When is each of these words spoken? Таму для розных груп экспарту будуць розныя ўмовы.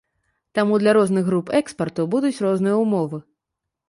Таму 0.59 0.77
для 0.83 0.93
розных 0.97 1.23
груп 1.27 1.51
экспарту 1.59 2.05
будуць 2.13 2.41
розныя 2.47 2.79
ўмовы. 2.85 3.21